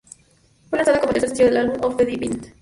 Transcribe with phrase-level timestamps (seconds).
[0.67, 2.53] Fue lanzada como el tercer sencillo del álbum "Off the Deep End".